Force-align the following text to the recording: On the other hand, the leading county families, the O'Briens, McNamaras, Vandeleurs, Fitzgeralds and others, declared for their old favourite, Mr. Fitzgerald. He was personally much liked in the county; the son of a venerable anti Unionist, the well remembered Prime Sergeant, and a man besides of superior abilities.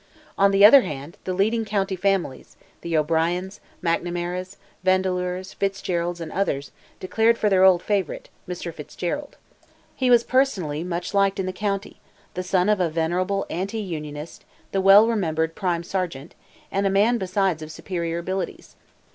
On 0.35 0.49
the 0.49 0.65
other 0.65 0.81
hand, 0.81 1.15
the 1.25 1.33
leading 1.35 1.63
county 1.63 1.95
families, 1.95 2.57
the 2.81 2.97
O'Briens, 2.97 3.59
McNamaras, 3.83 4.55
Vandeleurs, 4.83 5.53
Fitzgeralds 5.53 6.19
and 6.19 6.31
others, 6.31 6.71
declared 6.99 7.37
for 7.37 7.49
their 7.51 7.63
old 7.63 7.83
favourite, 7.83 8.27
Mr. 8.49 8.73
Fitzgerald. 8.73 9.37
He 9.95 10.09
was 10.09 10.23
personally 10.23 10.83
much 10.83 11.13
liked 11.13 11.39
in 11.39 11.45
the 11.45 11.53
county; 11.53 12.01
the 12.33 12.41
son 12.41 12.67
of 12.67 12.79
a 12.79 12.89
venerable 12.89 13.45
anti 13.51 13.79
Unionist, 13.79 14.43
the 14.71 14.81
well 14.81 15.07
remembered 15.07 15.53
Prime 15.53 15.83
Sergeant, 15.83 16.33
and 16.71 16.87
a 16.87 16.89
man 16.89 17.19
besides 17.19 17.61
of 17.61 17.71
superior 17.71 18.17
abilities. 18.17 18.75